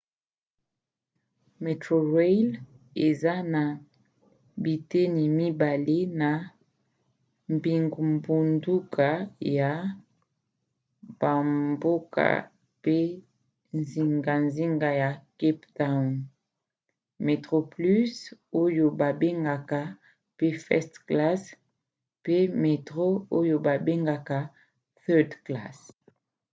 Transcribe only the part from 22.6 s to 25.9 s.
metro oyo babengaka third class